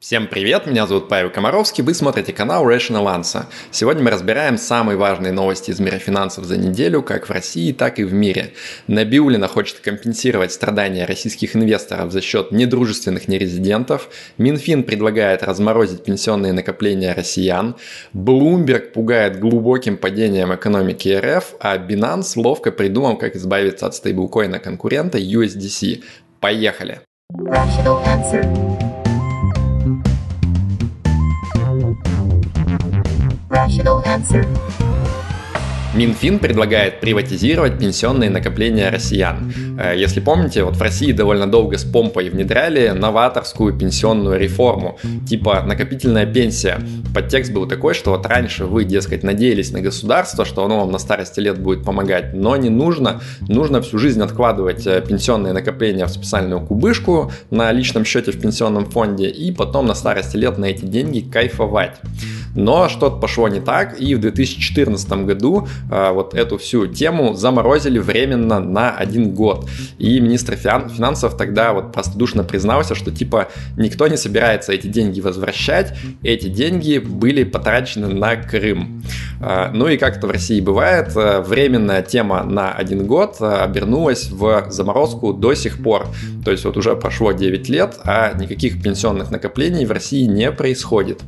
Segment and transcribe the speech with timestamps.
[0.00, 3.44] Всем привет, меня зовут Павел Комаровский, вы смотрите канал Rational Answer.
[3.70, 7.98] Сегодня мы разбираем самые важные новости из мира финансов за неделю, как в России, так
[7.98, 8.54] и в мире.
[8.86, 14.08] Набиулина хочет компенсировать страдания российских инвесторов за счет недружественных нерезидентов,
[14.38, 17.76] Минфин предлагает разморозить пенсионные накопления россиян,
[18.14, 25.18] Bloomberg пугает глубоким падением экономики РФ, а Binance ловко придумал, как избавиться от стейблкоина конкурента
[25.18, 26.02] USDC.
[26.40, 27.02] Поехали!
[27.34, 28.89] Rational answer.
[35.94, 39.52] Минфин предлагает приватизировать пенсионные накопления россиян.
[39.80, 45.62] Э, если помните, вот в России довольно долго с помпой внедряли новаторскую пенсионную реформу, типа
[45.62, 46.78] накопительная пенсия.
[47.14, 50.98] Подтекст был такой, что вот раньше вы, дескать, надеялись на государство, что оно вам на
[50.98, 53.20] старости лет будет помогать, но не нужно.
[53.48, 58.84] Нужно всю жизнь откладывать э, пенсионные накопления в специальную кубышку на личном счете в пенсионном
[58.84, 61.96] фонде и потом на старости лет на эти деньги кайфовать.
[62.54, 67.98] Но что-то пошло не так, и в 2014 году э, вот эту всю тему заморозили
[67.98, 69.69] временно на один год.
[69.98, 75.96] И министр финансов тогда вот простодушно признался, что типа никто не собирается эти деньги возвращать,
[76.22, 79.02] эти деньги были потрачены на Крым.
[79.40, 83.46] Э, ну и как это в России бывает, э, временная тема на один год э,
[83.46, 86.06] обернулась в заморозку до сих пор.
[86.44, 91.20] То есть вот уже прошло 9 лет, а никаких пенсионных накоплений в России не происходит.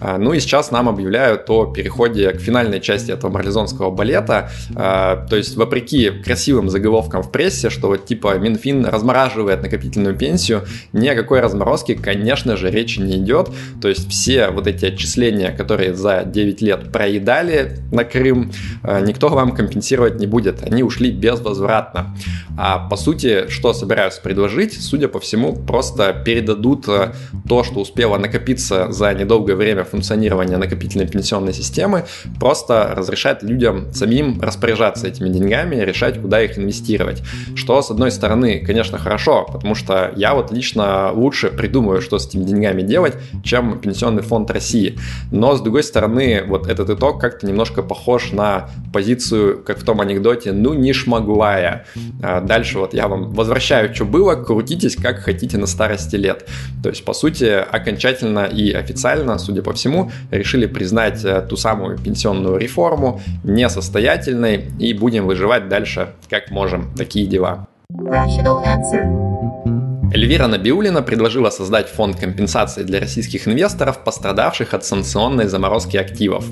[0.00, 4.50] Ну и сейчас нам объявляют о переходе к финальной части этого марлезонского балета.
[4.74, 11.08] То есть вопреки красивым заголовкам в прессе, что вот типа Минфин размораживает накопительную пенсию, ни
[11.08, 13.50] о какой разморозке, конечно же, речи не идет.
[13.80, 19.52] То есть все вот эти отчисления, которые за 9 лет проедали на Крым, никто вам
[19.52, 20.62] компенсировать не будет.
[20.62, 22.16] Они ушли безвозвратно.
[22.56, 24.58] А по сути, что собираются предложить?
[24.58, 27.12] жить, судя по всему, просто передадут э,
[27.48, 32.04] то, что успело накопиться за недолгое время функционирования накопительной пенсионной системы,
[32.40, 37.22] просто разрешать людям самим распоряжаться этими деньгами, решать, куда их инвестировать.
[37.54, 42.26] Что, с одной стороны, конечно, хорошо, потому что я вот лично лучше придумаю, что с
[42.26, 43.14] этими деньгами делать,
[43.44, 44.98] чем Пенсионный фонд России.
[45.30, 50.00] Но, с другой стороны, вот этот итог как-то немножко похож на позицию, как в том
[50.00, 51.84] анекдоте, ну не шмаглая.
[52.22, 56.48] А дальше вот я вам возвращаю, что было, крутитесь как хотите на старости лет.
[56.82, 61.98] То есть, по сути, окончательно и официально, судя по всему, решили признать э, ту самую
[61.98, 66.94] пенсионную реформу несостоятельной и будем выживать дальше как можем.
[66.96, 67.57] Такие дела.
[68.08, 69.04] Rational answer.
[70.10, 76.46] Эльвира Набиулина предложила создать фонд компенсации для российских инвесторов, пострадавших от санкционной заморозки активов.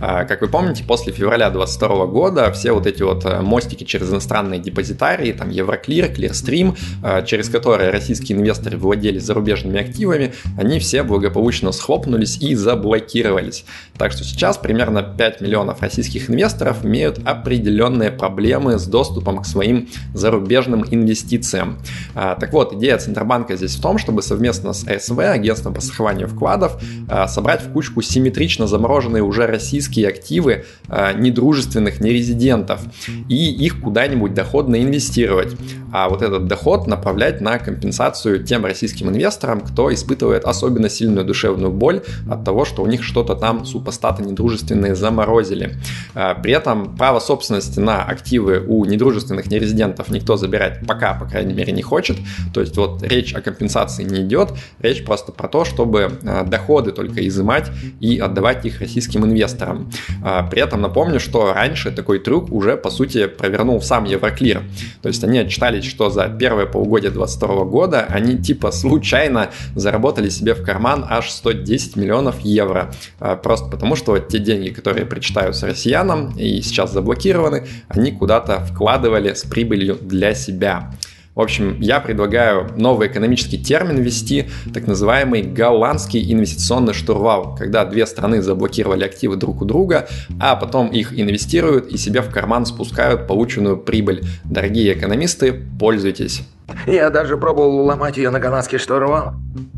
[0.00, 4.10] А, как вы помните, после февраля 2022 года все вот эти вот э, мостики через
[4.10, 6.74] иностранные депозитарии, там Евроклир, Клирстрим,
[7.04, 13.66] э, через которые российские инвесторы владели зарубежными активами, они все благополучно схлопнулись и заблокировались.
[13.98, 19.90] Так что сейчас примерно 5 миллионов российских инвесторов имеют определенные проблемы с доступом к своим
[20.14, 21.78] зарубежным инвестициям.
[22.14, 26.28] А, так вот, идея Центробанка здесь в том, чтобы совместно с СВ, агентством по страхованию
[26.28, 32.80] вкладов, э, собрать в кучку симметрично замороженные уже российские активы э, недружественных нерезидентов
[33.28, 35.56] и их куда-нибудь доходно инвестировать.
[35.92, 41.72] А вот этот доход направлять на компенсацию тем российским инвесторам, кто испытывает особенно сильную душевную
[41.72, 45.76] боль от того, что у них что-то там супостаты недружественные заморозили.
[46.14, 51.54] Э, при этом право собственности на активы у недружественных нерезидентов никто забирать пока, по крайней
[51.54, 52.16] мере, не хочет.
[52.52, 56.92] То есть вот речь о компенсации не идет, речь просто про то, чтобы э, доходы
[56.92, 57.70] только изымать
[58.00, 59.90] и отдавать их российским инвесторам.
[60.22, 64.62] А, при этом напомню, что раньше такой трюк уже, по сути, провернул сам Евроклир.
[65.02, 70.54] То есть они отчитались, что за первое полугодие 2022 года они типа случайно заработали себе
[70.54, 72.92] в карман аж 110 миллионов евро.
[73.20, 79.34] А, просто потому, что те деньги, которые причитаются россиянам и сейчас заблокированы, они куда-то вкладывали
[79.34, 80.92] с прибылью для себя.
[81.34, 88.04] В общем, я предлагаю новый экономический термин ввести, так называемый голландский инвестиционный штурвал, когда две
[88.06, 90.08] страны заблокировали активы друг у друга,
[90.38, 94.24] а потом их инвестируют и себе в карман спускают полученную прибыль.
[94.44, 96.42] Дорогие экономисты, пользуйтесь.
[96.86, 99.32] Я даже пробовал ломать ее на голландский штурвал,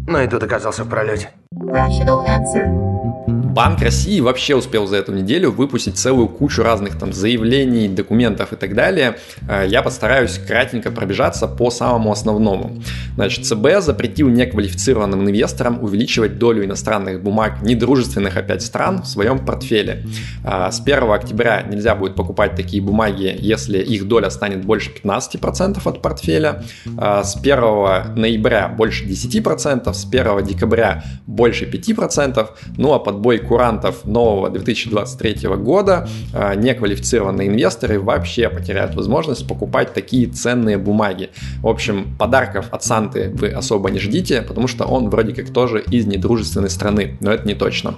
[0.09, 1.31] но и тут оказался в пролете.
[1.55, 3.44] Rational answer.
[3.55, 8.57] Банк России вообще успел за эту неделю выпустить целую кучу разных там заявлений, документов и
[8.57, 9.19] так далее.
[9.49, 12.83] Э, я постараюсь кратенько пробежаться по самому основному.
[13.15, 20.05] Значит, ЦБ запретил неквалифицированным инвесторам увеличивать долю иностранных бумаг недружественных опять стран в своем портфеле.
[20.45, 25.81] Э, с 1 октября нельзя будет покупать такие бумаги, если их доля станет больше 15%
[25.85, 26.65] от портфеля.
[26.99, 32.49] Э, с 1 ноября больше 10%, с 1 декабря больше 5%.
[32.79, 40.27] Ну а подбой курантов нового 2023 года а, неквалифицированные инвесторы вообще потеряют возможность покупать такие
[40.27, 41.31] ценные бумаги.
[41.63, 45.83] В общем, подарков от Санты вы особо не ждите, потому что он вроде как тоже
[45.91, 47.95] из недружественной страны, но это не точно.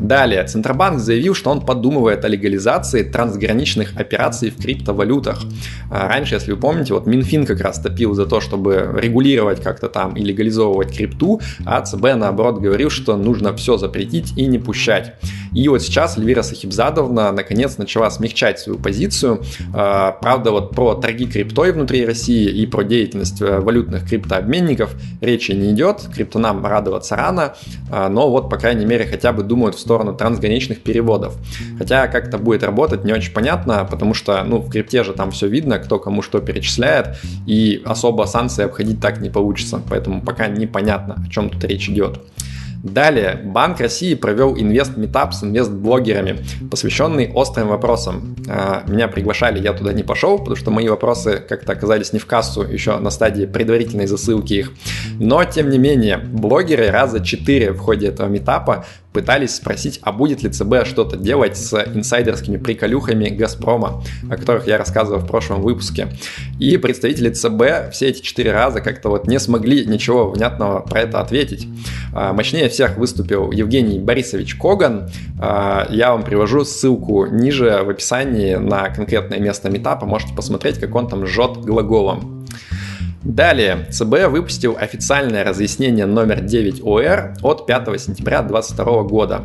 [0.00, 5.40] Далее, Центробанк заявил, что он подумывает о легализации трансграничных операций в криптовалютах.
[5.90, 9.88] А, раньше, если вы помните, вот Минфин как раз топил за то, чтобы регулировать как-то
[9.88, 15.14] там и легализовывать крипту, а ЦБ наоборот говорил, что нужно все запретить и не пущать.
[15.52, 19.42] И вот сейчас Эльвира Сахибзадовна наконец начала смягчать свою позицию.
[19.74, 25.52] А, правда, вот про торги криптой внутри России и про деятельность э, валютных криптообменников речи
[25.52, 26.08] не идет.
[26.14, 27.54] Криптонам радоваться рано,
[27.90, 31.36] а, но вот, по крайней мере, хотя бы думают сторону трансграничных переводов.
[31.78, 35.30] Хотя как это будет работать, не очень понятно, потому что, ну, в крипте же там
[35.30, 37.16] все видно, кто кому что перечисляет,
[37.46, 39.82] и особо санкции обходить так не получится.
[39.88, 42.20] Поэтому пока непонятно, о чем тут речь идет.
[42.82, 46.38] Далее, Банк России провел инвест-метап с инвест-блогерами,
[46.70, 48.34] посвященный острым вопросам.
[48.48, 52.26] А, меня приглашали, я туда не пошел, потому что мои вопросы как-то оказались не в
[52.26, 54.72] кассу, еще на стадии предварительной засылки их.
[55.18, 60.42] Но, тем не менее, блогеры раза четыре в ходе этого метапа пытались спросить, а будет
[60.42, 66.08] ли ЦБ что-то делать с инсайдерскими приколюхами Газпрома, о которых я рассказывал в прошлом выпуске.
[66.58, 71.20] И представители ЦБ все эти четыре раза как-то вот не смогли ничего внятного про это
[71.20, 71.66] ответить.
[72.14, 75.10] А, мощнее всех выступил Евгений Борисович Коган.
[75.38, 80.06] А, я вам привожу ссылку ниже в описании на конкретное место метапа.
[80.06, 82.46] Можете посмотреть, как он там жжет глаголом.
[83.22, 89.42] Далее, ЦБ выпустил официальное разъяснение номер 9 ОР от 5 сентября 2022 года.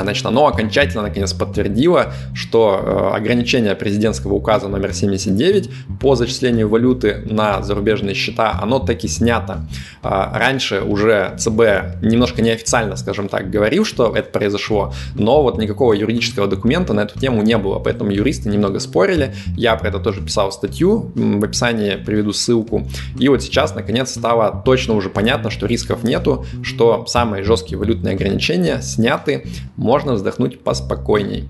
[0.00, 7.22] Значит, оно окончательно, наконец, подтвердило, что э, ограничение президентского указа номер 79 по зачислению валюты
[7.26, 9.66] на зарубежные счета, оно таки снято.
[10.02, 15.92] А, раньше уже ЦБ немножко неофициально, скажем так, говорил, что это произошло, но вот никакого
[15.92, 19.34] юридического документа на эту тему не было, поэтому юристы немного спорили.
[19.56, 22.86] Я про это тоже писал статью, в описании приведу ссылку.
[23.18, 28.14] И вот сейчас, наконец, стало точно уже понятно, что рисков нету, что самые жесткие валютные
[28.14, 29.46] ограничения сняты,
[29.82, 31.48] можно вздохнуть поспокойней.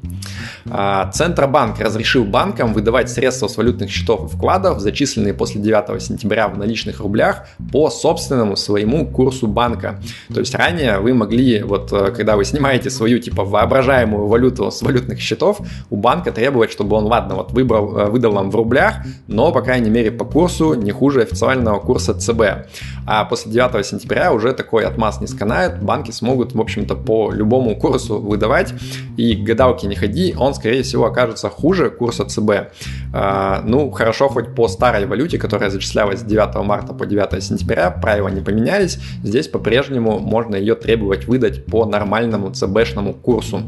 [0.70, 6.48] А, Центробанк разрешил банкам выдавать средства с валютных счетов и вкладов, зачисленные после 9 сентября
[6.48, 10.00] в наличных рублях, по собственному своему курсу банка.
[10.32, 14.82] То есть ранее вы могли, вот э, когда вы снимаете свою типа воображаемую валюту с
[14.82, 18.96] валютных счетов, у банка требовать, чтобы он, ладно, вот выбрал, э, выдал вам в рублях,
[19.26, 22.68] но, по крайней мере, по курсу не хуже официального курса ЦБ.
[23.06, 27.76] А после 9 сентября уже такой отмаз не сканает, банки смогут, в общем-то, по любому
[27.76, 28.72] курсу выдавать,
[29.16, 32.72] и к гадалке не ходи, он, скорее всего, окажется хуже курса ЦБ.
[33.12, 37.90] А, ну, хорошо, хоть по старой валюте, которая зачислялась с 9 марта по 9 сентября,
[37.90, 43.62] правила не поменялись, здесь по-прежнему можно ее требовать выдать по нормальному ЦБшному курсу.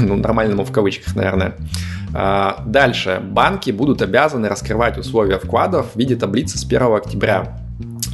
[0.00, 1.54] Ну, нормальному в кавычках, наверное.
[2.14, 3.20] А, дальше.
[3.22, 7.67] Банки будут обязаны раскрывать условия вкладов в виде таблицы с 1 октября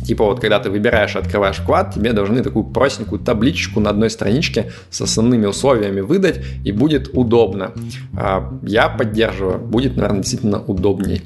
[0.05, 4.71] Типа вот когда ты выбираешь открываешь вклад, тебе должны такую простенькую табличку на одной страничке
[4.91, 7.73] с основными условиями выдать, и будет удобно.
[8.17, 11.23] А, я поддерживаю, будет, наверное, действительно удобней.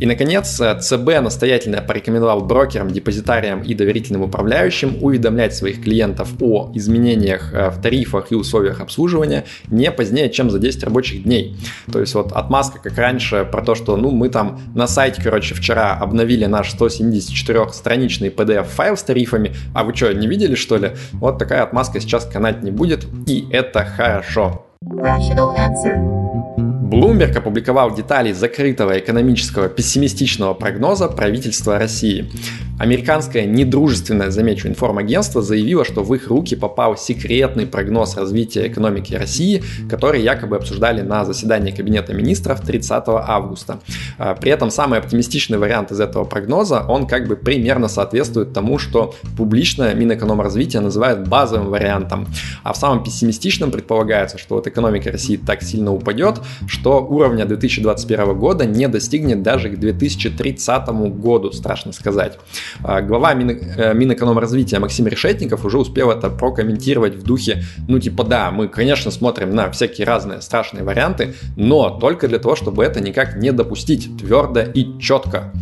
[0.00, 7.52] И, наконец, ЦБ настоятельно порекомендовал брокерам, депозитариям и доверительным управляющим уведомлять своих клиентов о изменениях
[7.52, 11.56] э, в тарифах и условиях обслуживания не позднее, чем за 10 рабочих дней.
[11.90, 15.54] То есть вот отмазка, как раньше, про то, что ну мы там на сайте, короче,
[15.54, 20.92] вчера обновили наш 174-страничный PDF-файл с тарифами, а вы что, не видели, что ли?
[21.12, 24.66] Вот такая отмазка сейчас канать не будет, и это хорошо.
[24.84, 26.45] Rational answer.
[26.86, 32.30] Bloomberg опубликовал детали закрытого экономического пессимистичного прогноза правительства России.
[32.78, 39.62] Американское недружественное, замечу, информагентство заявило, что в их руки попал секретный прогноз развития экономики России,
[39.88, 43.80] который якобы обсуждали на заседании Кабинета министров 30 августа.
[44.18, 48.78] А, при этом самый оптимистичный вариант из этого прогноза, он как бы примерно соответствует тому,
[48.78, 52.26] что публично Минэкономразвития называет базовым вариантом.
[52.62, 56.42] А в самом пессимистичном предполагается, что вот экономика России так сильно упадет,
[56.76, 62.38] что уровня 2021 года не достигнет даже к 2030 году, страшно сказать.
[62.84, 68.50] А, глава э, Минэкономразвития Максим Решетников уже успел это прокомментировать в духе, ну типа да,
[68.50, 73.36] мы, конечно, смотрим на всякие разные страшные варианты, но только для того, чтобы это никак
[73.36, 75.52] не допустить твердо и четко.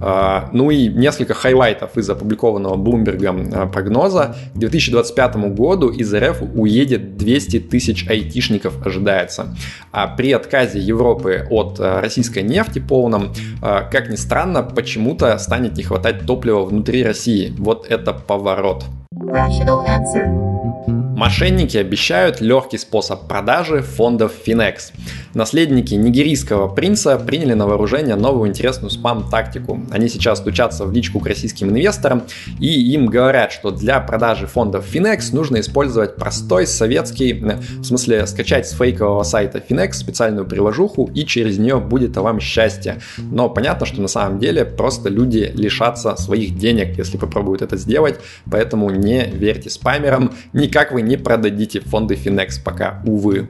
[0.00, 4.36] А, ну и несколько хайлайтов из опубликованного Bloomberg а, прогноза.
[4.54, 9.54] К 2025 году из РФ уедет 200 тысяч айтишников ожидается.
[9.92, 15.82] А при отказе Европы от а, российской нефти полном, как ни странно, почему-то станет не
[15.82, 17.52] хватать топлива внутри России.
[17.58, 18.84] Вот это поворот.
[19.12, 20.99] Rational answer.
[21.20, 24.90] Мошенники обещают легкий способ продажи фондов Finex.
[25.34, 29.82] Наследники нигерийского принца приняли на вооружение новую интересную спам-тактику.
[29.90, 32.22] Они сейчас стучатся в личку к российским инвесторам
[32.58, 38.66] и им говорят, что для продажи фондов Finex нужно использовать простой советский, в смысле скачать
[38.66, 43.02] с фейкового сайта Finex специальную приложуху и через нее будет вам счастье.
[43.18, 48.18] Но понятно, что на самом деле просто люди лишатся своих денег, если попробуют это сделать,
[48.50, 53.48] поэтому не верьте спамерам, никак вы не продадите фонды Finex пока, увы.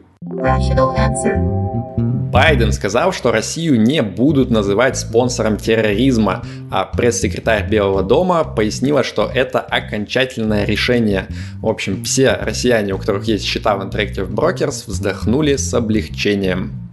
[2.31, 9.29] Байден сказал, что Россию не будут называть спонсором терроризма, а пресс-секретарь Белого дома пояснила, что
[9.33, 11.27] это окончательное решение.
[11.61, 16.91] В общем, все россияне, у которых есть счета в Interactive Brokers, вздохнули с облегчением.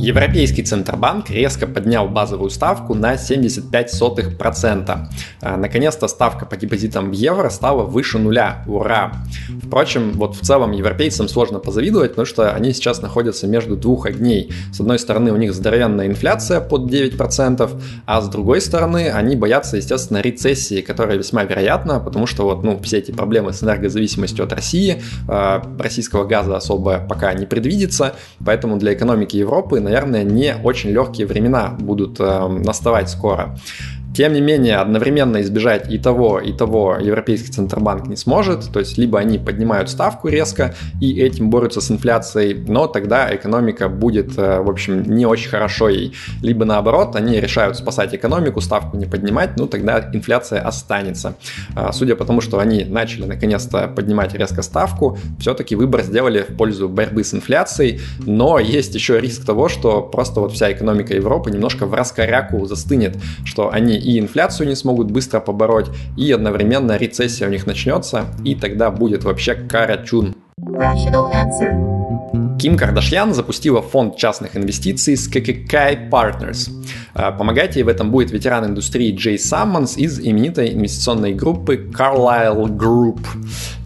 [0.00, 5.08] Европейский Центробанк резко поднял базовую ставку на 75%.
[5.42, 8.64] А, наконец-то ставка по депозитам в евро стала выше нуля.
[8.66, 9.12] Ура!
[9.62, 14.50] Впрочем, вот в целом европейцам сложно позавидовать, потому что они сейчас находятся между двух огней.
[14.72, 17.70] С одной стороны, у них здоровенная инфляция под 9%,
[18.06, 22.80] а с другой стороны, они боятся, естественно, рецессии, которая весьма вероятна, потому что вот, ну,
[22.82, 28.14] все эти проблемы с энергозависимостью от России, а, российского газа особо пока не предвидится,
[28.44, 33.58] поэтому для экономики Европы, наверное, не очень легкие времена будут э, наставать скоро.
[34.14, 38.70] Тем не менее, одновременно избежать и того, и того Европейский Центробанк не сможет.
[38.72, 43.88] То есть, либо они поднимают ставку резко и этим борются с инфляцией, но тогда экономика
[43.88, 46.14] будет, э, в общем, не очень хорошо ей.
[46.42, 51.34] Либо наоборот, они решают спасать экономику, ставку не поднимать, ну тогда инфляция останется.
[51.76, 56.56] А, судя по тому, что они начали наконец-то поднимать резко ставку, все-таки выбор сделали в
[56.56, 61.50] пользу борьбы с инфляцией, но есть еще риск того, что просто вот вся экономика Европы
[61.50, 67.46] немножко в раскоряку застынет, что они и инфляцию не смогут быстро побороть, и одновременно рецессия
[67.46, 70.34] у них начнется, и тогда будет вообще карачун.
[72.60, 76.70] Ким Кардашьян запустила фонд частных инвестиций с KKK Partners.
[77.14, 82.66] А, помогать ей в этом будет ветеран индустрии Джей Саммонс из именитой инвестиционной группы Carlyle
[82.66, 83.20] Group.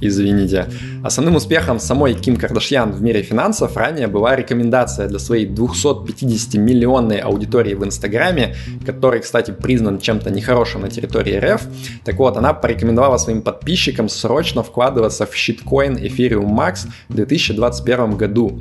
[0.01, 0.67] Извините.
[1.05, 7.75] Основным успехом самой Ким Кардашьян в мире финансов ранее была рекомендация для своей 250-миллионной аудитории
[7.75, 11.63] в Инстаграме, который, кстати, признан чем-то нехорошим на территории РФ.
[12.05, 18.61] Так вот, она порекомендовала своим подписчикам срочно вкладываться в щиткоин Ethereum Max в 2021 году.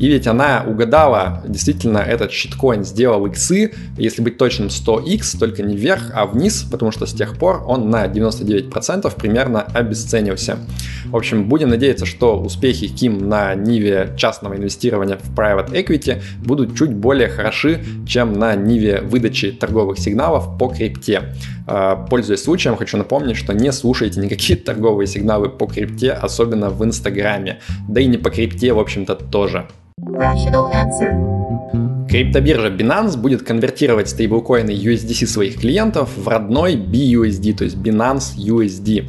[0.00, 5.76] И ведь она угадала, действительно, этот щиткоин сделал иксы, если быть точным, 100x, только не
[5.76, 10.56] вверх, а вниз, потому что с тех пор он на 99% примерно обесценился.
[11.04, 16.76] В общем, будем надеяться, что успехи Ким на ниве частного инвестирования в private equity будут
[16.76, 21.34] чуть более хороши, чем на ниве выдачи торговых сигналов по крипте.
[21.66, 26.82] А, пользуясь случаем, хочу напомнить, что не слушайте никакие торговые сигналы по крипте, особенно в
[26.84, 27.60] Инстаграме.
[27.86, 29.68] Да и не по крипте, в общем-то, тоже.
[32.08, 39.06] Криптобиржа Binance будет конвертировать стейблкоины USDC своих клиентов в родной BUSD, то есть Binance USD.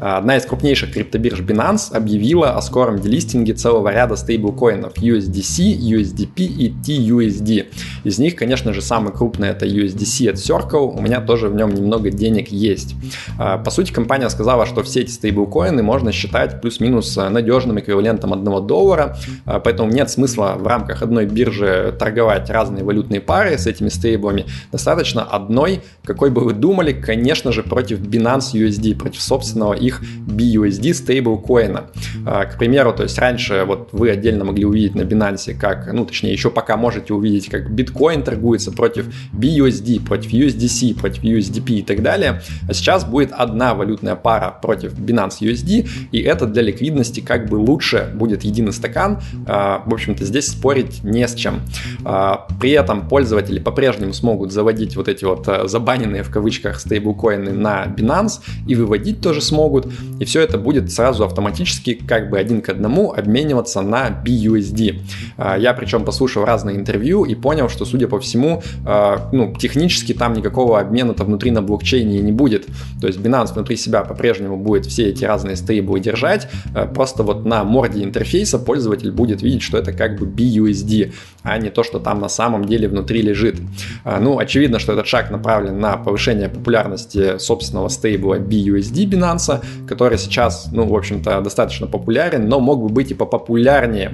[0.00, 6.70] Одна из крупнейших криптобирж Binance объявила о скором делистинге целого ряда стейблкоинов USDC, USDP и
[6.70, 7.66] TUSD.
[8.04, 11.74] Из них, конечно же, самый крупный это USDC от Circle, у меня тоже в нем
[11.74, 12.94] немного денег есть.
[13.38, 18.66] А, по сути, компания сказала, что все эти стейблкоины можно считать плюс-минус надежным эквивалентом 1
[18.66, 23.90] доллара, а, поэтому нет смысла в рамках одной биржи торговать разные валютные пары с этими
[23.90, 24.46] стейблами.
[24.72, 30.02] Достаточно одной, какой бы вы думали, конечно же, против Binance USD, против собственного их их
[30.26, 31.90] BUSD стейблкоина.
[32.26, 36.04] А, к примеру, то есть раньше вот вы отдельно могли увидеть на Binance, как, ну
[36.04, 41.82] точнее еще пока можете увидеть, как биткоин торгуется против BUSD, против USDC, против USDP и
[41.82, 42.42] так далее.
[42.68, 47.56] А сейчас будет одна валютная пара против Binance USD, и это для ликвидности как бы
[47.56, 49.20] лучше будет единый стакан.
[49.46, 51.60] А, в общем-то, здесь спорить не с чем.
[52.04, 57.86] А, при этом пользователи по-прежнему смогут заводить вот эти вот забаненные в кавычках стейблкоины на
[57.86, 59.92] Binance и выводить тоже смогут смогут.
[60.20, 65.00] И все это будет сразу автоматически как бы один к одному обмениваться на BUSD.
[65.36, 70.12] А, я причем послушал разные интервью и понял, что, судя по всему, а, ну, технически
[70.12, 72.66] там никакого обмена-то внутри на блокчейне не будет.
[73.00, 77.44] То есть Binance внутри себя по-прежнему будет все эти разные стейблы держать, а, просто вот
[77.44, 81.98] на морде интерфейса пользователь будет видеть, что это как бы BUSD, а не то, что
[81.98, 83.56] там на самом деле внутри лежит.
[84.04, 90.68] Ну, очевидно, что этот шаг направлен на повышение популярности собственного стейбла BUSD Binance, который сейчас,
[90.72, 94.12] ну, в общем-то, достаточно популярен, но мог бы быть и попопулярнее.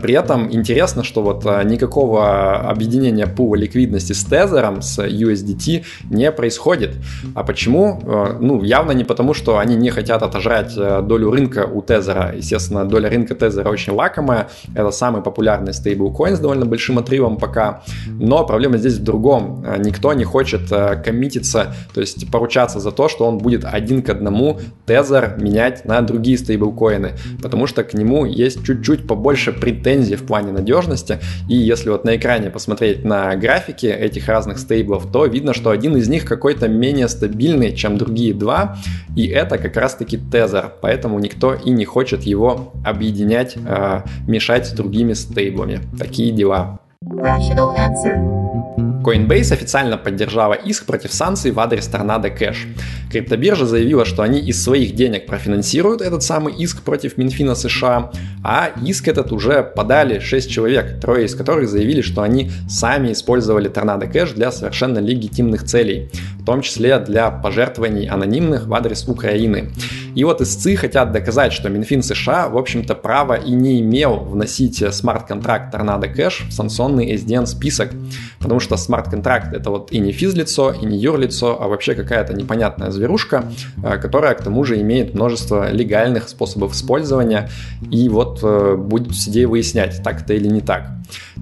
[0.00, 6.96] При этом интересно, что вот никакого объединения пула ликвидности с тезером, с USDT не происходит.
[7.34, 8.00] А почему?
[8.40, 12.32] Ну, явно не потому, что они не хотят отожрать долю рынка у тезера.
[12.36, 14.48] Естественно, доля рынка тезера очень лакомая.
[14.74, 17.82] Это самый популярный стейблкоин с довольно большим отрывом пока.
[18.08, 19.64] Но проблема здесь в другом.
[19.78, 20.68] Никто не хочет
[21.04, 26.00] коммититься, то есть поручаться за то, что он будет один к одному тезер менять на
[26.02, 31.18] другие стейблкоины, потому что к нему есть чуть-чуть побольше претензий в плане надежности.
[31.48, 35.96] И если вот на экране посмотреть на графики этих разных стейблов, то видно, что один
[35.96, 38.76] из них какой-то менее стабильный, чем другие два,
[39.16, 44.72] и это как раз-таки тезер, поэтому никто и не хочет его объединять, э, мешать с
[44.72, 45.80] другими стейблами.
[45.98, 46.78] Такие дела.
[47.04, 48.91] Rational answer.
[49.02, 52.66] Coinbase официально поддержала иск против санкций в адрес Торнадо Кэш.
[53.10, 58.10] Криптобиржа заявила, что они из своих денег профинансируют этот самый иск против Минфина США,
[58.44, 63.68] а иск этот уже подали 6 человек, трое из которых заявили, что они сами использовали
[63.68, 69.70] Tornado Cash для совершенно легитимных целей, в том числе для пожертвований анонимных в адрес Украины.
[70.14, 74.82] И вот истцы хотят доказать, что Минфин США, в общем-то, право и не имел вносить
[74.94, 77.90] смарт-контракт Tornado Cash в санкционный SDN список,
[78.38, 82.90] потому что смарт-контракт это вот и не физлицо, и не юрлицо, а вообще какая-то непонятная
[82.90, 83.44] зверушка,
[83.82, 87.48] э, которая к тому же имеет множество легальных способов использования,
[87.90, 90.90] и вот э, будет сидеть выяснять, так это или не так.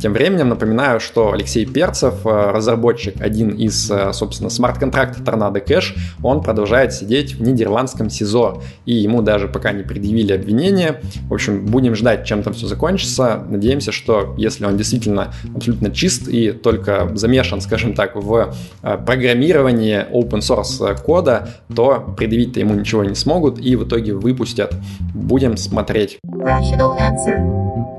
[0.00, 6.42] Тем временем напоминаю, что Алексей Перцев, э, разработчик, один из, собственно, смарт-контракта Торнадо Кэш, он
[6.42, 11.00] продолжает сидеть в нидерландском СИЗО, и ему даже пока не предъявили обвинения.
[11.28, 13.44] В общем, будем ждать, чем там все закончится.
[13.48, 20.06] Надеемся, что если он действительно абсолютно чист и только замешан, скажем так, в э, программировании
[20.12, 24.74] open source кода, то предъявить-то ему ничего не смогут и в итоге выпустят.
[25.14, 26.18] Будем смотреть.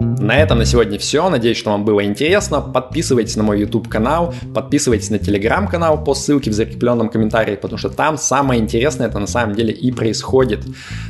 [0.01, 1.29] На этом на сегодня все.
[1.29, 2.59] Надеюсь, что вам было интересно.
[2.59, 7.77] Подписывайтесь на мой YouTube канал, подписывайтесь на Telegram канал по ссылке в закрепленном комментарии, потому
[7.77, 10.61] что там самое интересное это на самом деле и происходит.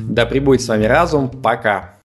[0.01, 1.29] Да пребудет с вами разум.
[1.29, 1.95] Пока.